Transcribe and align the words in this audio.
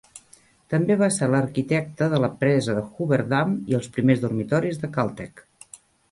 També 0.73 0.95
va 0.99 1.09
ser 1.17 1.27
l'arquitecte 1.33 2.07
de 2.13 2.19
la 2.23 2.29
presa 2.39 2.75
de 2.77 2.83
Hoover 2.85 3.19
Dam 3.33 3.53
i 3.73 3.77
els 3.81 3.91
primers 3.99 4.23
dormitoris 4.23 4.81
de 4.85 4.89
Caltech. 4.97 5.45